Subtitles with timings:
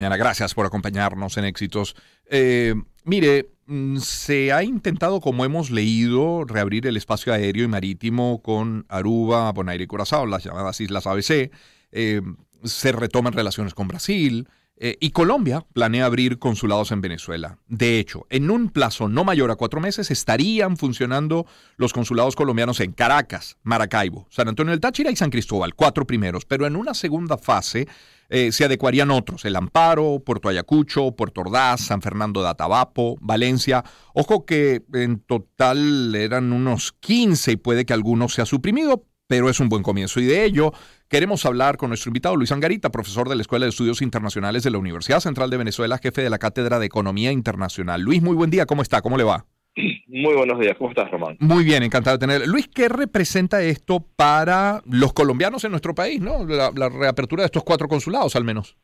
[0.00, 1.96] Gracias por acompañarnos en Éxitos.
[2.30, 8.40] Eh, mire, mm, se ha intentado, como hemos leído, reabrir el espacio aéreo y marítimo
[8.40, 11.50] con Aruba, Bonaire y Curazao, las llamadas Islas ABC.
[11.90, 12.22] Eh,
[12.62, 14.48] se retoman relaciones con Brasil.
[14.80, 17.58] Eh, y Colombia planea abrir consulados en Venezuela.
[17.66, 22.78] De hecho, en un plazo no mayor a cuatro meses estarían funcionando los consulados colombianos
[22.78, 26.44] en Caracas, Maracaibo, San Antonio del Táchira y San Cristóbal, cuatro primeros.
[26.44, 27.88] Pero en una segunda fase
[28.28, 33.84] eh, se adecuarían otros, el Amparo, Puerto Ayacucho, Puerto Ordaz, San Fernando de Atabapo, Valencia.
[34.14, 39.60] Ojo que en total eran unos 15 y puede que alguno sea suprimido, pero es
[39.60, 40.18] un buen comienzo.
[40.18, 40.72] Y de ello
[41.08, 44.70] queremos hablar con nuestro invitado Luis Angarita, profesor de la Escuela de Estudios Internacionales de
[44.70, 48.00] la Universidad Central de Venezuela, jefe de la Cátedra de Economía Internacional.
[48.00, 49.02] Luis, muy buen día, ¿cómo está?
[49.02, 49.44] ¿Cómo le va?
[50.08, 51.36] Muy buenos días, ¿cómo estás, Román?
[51.38, 52.48] Muy bien, encantado de tener.
[52.48, 56.44] Luis, ¿qué representa esto para los colombianos en nuestro país, no?
[56.46, 58.76] La, reapertura de estos cuatro consulados, al menos.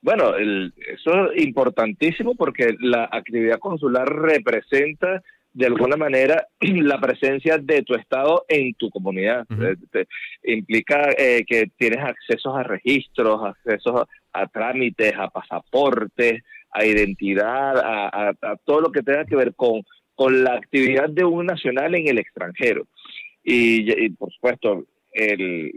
[0.00, 7.82] Bueno, eso es importantísimo porque la actividad consular representa de alguna manera la presencia de
[7.82, 9.46] tu Estado en tu comunidad.
[9.50, 10.04] Eh,
[10.44, 18.34] implica eh, que tienes accesos a registros, accesos a, trámites, a pasaportes, a identidad, a,
[18.64, 19.82] todo lo que tenga que ver con,
[20.14, 22.86] con la actividad de un nacional en el extranjero.
[23.42, 25.72] Y, por supuesto, el,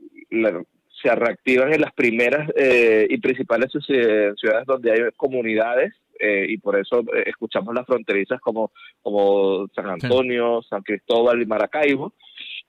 [1.01, 6.77] se reactivan en las primeras eh, y principales ciudades donde hay comunidades eh, y por
[6.77, 12.13] eso eh, escuchamos las fronterizas como, como San Antonio, San Cristóbal y Maracaibo,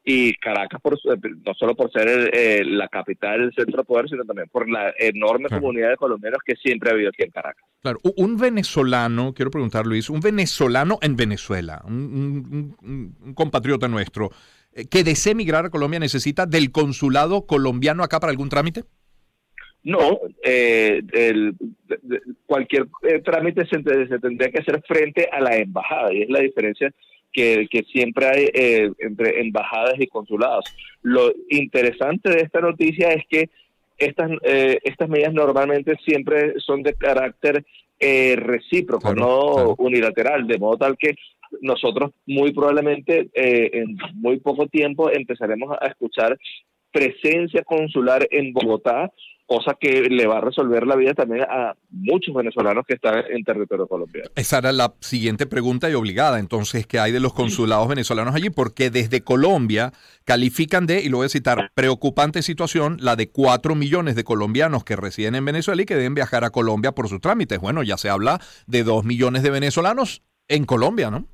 [0.04, 4.48] y Caracas por, no solo por ser la capital del centro de poder, sino también
[4.48, 7.64] por la enorme comunidad de colombianos que siempre ha habido aquí en Caracas.
[7.80, 14.30] Claro, un venezolano, quiero preguntar Luis, un venezolano en Venezuela, un, un compatriota nuestro,
[14.90, 18.84] que desee emigrar a Colombia necesita del consulado colombiano acá para algún trámite?
[19.84, 21.54] No, eh, el,
[22.46, 26.92] cualquier eh, trámite se, tendría que hacer frente a la embajada y es la diferencia
[27.32, 30.64] que, siempre hay eh, entre embajadas y consulados.
[31.02, 33.50] Lo interesante de esta noticia es que
[33.98, 37.64] estas, estas medidas normalmente siempre son de carácter
[38.00, 41.14] recíproco, no unilateral, de modo tal que
[41.60, 46.36] nosotros muy probablemente en muy poco tiempo empezaremos a escuchar
[46.92, 49.10] presencia consular en Bogotá
[49.52, 53.44] cosa que le va a resolver la vida también a muchos venezolanos que están en
[53.44, 54.30] territorio colombiano.
[54.34, 56.38] Esa era la siguiente pregunta y obligada.
[56.38, 58.48] Entonces, ¿qué hay de los consulados venezolanos allí?
[58.48, 59.92] Porque desde Colombia
[60.24, 64.84] califican de, y lo voy a citar, preocupante situación, la de cuatro millones de colombianos
[64.84, 67.60] que residen en Venezuela y que deben viajar a Colombia por sus trámites.
[67.60, 71.26] Bueno, ya se habla de dos millones de venezolanos en Colombia, ¿no?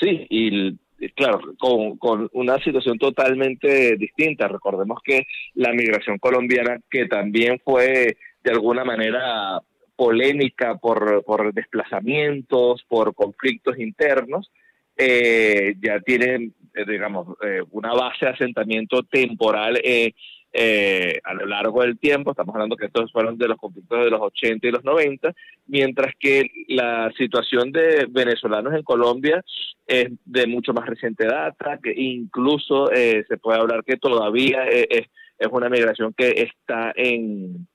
[0.00, 0.78] Sí, y
[1.10, 4.48] claro, con, con, una situación totalmente distinta.
[4.48, 9.60] Recordemos que la migración colombiana, que también fue de alguna manera
[9.96, 14.50] polémica por, por desplazamientos, por conflictos internos,
[14.96, 20.12] eh, ya tiene, eh, digamos, eh, una base de asentamiento temporal eh,
[20.54, 24.10] eh, a lo largo del tiempo, estamos hablando que estos fueron de los conflictos de
[24.10, 25.32] los 80 y los 90,
[25.66, 29.42] mientras que la situación de venezolanos en Colombia
[29.86, 34.86] es de mucho más reciente data, que incluso eh, se puede hablar que todavía eh,
[34.90, 35.06] es,
[35.38, 37.66] es una migración que está en,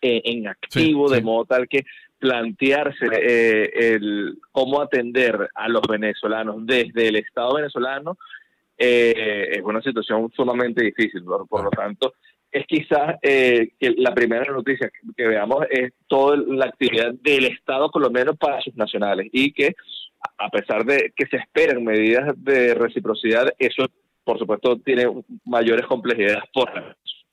[0.00, 1.84] en, activo, de modo tal que
[2.18, 3.06] plantearse
[3.94, 8.16] el cómo atender a los venezolanos desde el Estado venezolano
[8.76, 11.24] eh, es una situación sumamente difícil.
[11.24, 12.14] Por, lo tanto,
[12.50, 17.90] es quizás eh, que la primera noticia que, veamos es toda la actividad del Estado
[17.90, 19.74] colombiano para sus nacionales y que
[20.38, 23.86] a pesar de que se esperan medidas de reciprocidad, eso
[24.24, 25.06] por supuesto tiene
[25.44, 26.70] mayores complejidades por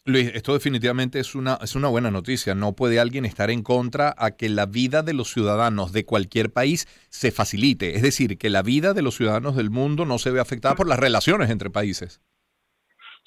[0.04, 2.56] Luis, esto definitivamente es una, es una buena noticia.
[2.56, 6.52] No puede alguien estar en contra a que la vida de los ciudadanos de cualquier
[6.52, 7.96] país se facilite.
[7.96, 10.88] Es decir, que la vida de los ciudadanos del mundo no se ve afectada por
[10.88, 12.20] las relaciones entre países.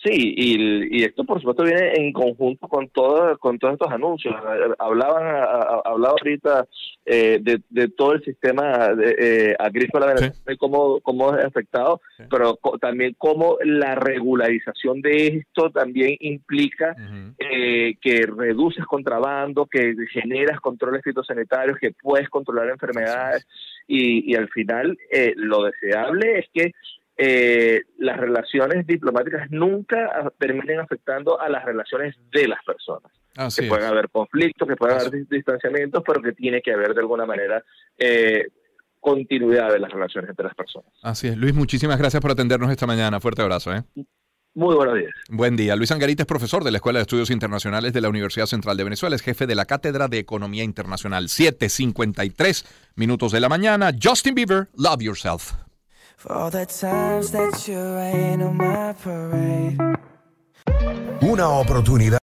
[0.05, 4.35] Sí, y, esto por supuesto viene en conjunto con todo, con todos estos anuncios.
[4.79, 5.25] Hablaban,
[5.83, 6.67] hablaba ahorita
[7.07, 10.15] eh, de, todo el sistema de, eh, agrícola
[10.47, 16.95] y cómo, cómo es afectado, pero también cómo la regularización de esto también implica
[17.39, 23.47] eh, que reduces contrabando, que generas controles fitosanitarios, que puedes controlar enfermedades.
[23.87, 26.73] Y, y al final eh, lo deseable es que
[27.17, 33.13] eh, las relaciones diplomáticas nunca ah, terminen afectando a las relaciones de las personas.
[33.57, 37.27] Que pueden haber conflictos, que pueden haber distanciamientos, pero que tiene que haber de alguna
[37.27, 37.65] manera
[37.99, 38.47] eh,
[39.01, 40.91] continuidad de las relaciones entre las personas.
[41.03, 41.37] Así es.
[41.37, 43.21] Luis, muchísimas gracias por atendernos esta mañana.
[43.21, 43.75] Fuerte abrazo.
[43.75, 43.83] ¿eh?
[44.55, 45.13] Muy buenos días.
[45.29, 45.75] Buen día.
[45.75, 48.85] Luis Angarita es profesor de la Escuela de Estudios Internacionales de la Universidad Central de
[48.85, 51.25] Venezuela, es jefe de la Cátedra de Economía Internacional.
[51.25, 52.65] 7.53
[52.95, 53.91] minutos de la mañana.
[54.01, 55.64] Justin Bieber, Love Yourself.
[56.17, 59.79] For all the times that you rain on my parade.
[61.21, 62.19] Una oportunidad.